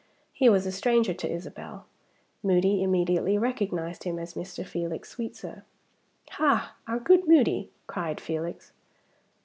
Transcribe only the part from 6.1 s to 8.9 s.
"Ha! our good Moody!" cried Felix.